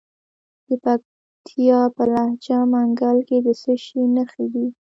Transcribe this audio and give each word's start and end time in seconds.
د 0.67 0.69
پکتیا 0.83 1.79
په 1.95 2.03
لجه 2.13 2.59
منګل 2.71 3.17
کې 3.27 3.37
د 3.45 3.47
څه 3.61 3.71
شي 3.83 4.01
نښې 4.15 4.45
دي؟ 4.53 4.67